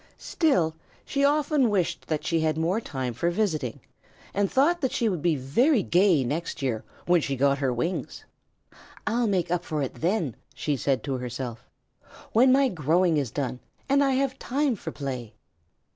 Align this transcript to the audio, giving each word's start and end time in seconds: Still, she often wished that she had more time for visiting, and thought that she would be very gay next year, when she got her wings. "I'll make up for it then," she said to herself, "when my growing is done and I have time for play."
Still, 0.17 0.73
she 1.05 1.23
often 1.23 1.69
wished 1.69 2.07
that 2.07 2.25
she 2.25 2.39
had 2.39 2.57
more 2.57 2.81
time 2.81 3.13
for 3.13 3.29
visiting, 3.29 3.81
and 4.33 4.51
thought 4.51 4.81
that 4.81 4.91
she 4.91 5.07
would 5.07 5.21
be 5.21 5.35
very 5.35 5.83
gay 5.83 6.23
next 6.23 6.63
year, 6.63 6.83
when 7.05 7.21
she 7.21 7.35
got 7.35 7.59
her 7.59 7.71
wings. 7.71 8.25
"I'll 9.05 9.27
make 9.27 9.51
up 9.51 9.63
for 9.63 9.83
it 9.83 9.93
then," 9.93 10.35
she 10.55 10.75
said 10.75 11.03
to 11.03 11.19
herself, 11.19 11.69
"when 12.31 12.51
my 12.51 12.67
growing 12.67 13.17
is 13.17 13.29
done 13.29 13.59
and 13.87 14.03
I 14.03 14.13
have 14.13 14.39
time 14.39 14.75
for 14.75 14.91
play." 14.91 15.35